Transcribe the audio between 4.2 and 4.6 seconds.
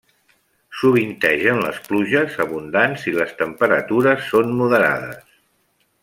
són